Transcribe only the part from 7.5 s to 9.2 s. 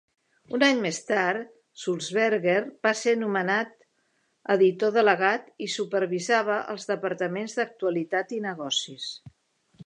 d'actualitat i negocis.